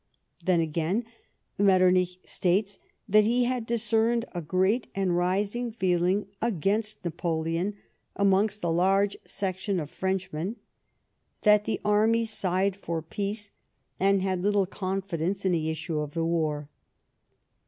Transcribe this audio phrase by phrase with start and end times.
[0.43, 1.05] Then, again,
[1.59, 7.75] Metternich states that he had discerned a great and rising feeling against Napoleon
[8.15, 10.55] amongst a large section of Frenchmen;
[11.43, 13.51] that the army sighed for peace,
[13.99, 16.67] and had little confidence in the issue of the war.